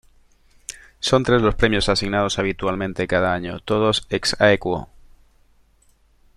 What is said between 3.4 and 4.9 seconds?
"todos ex aequo".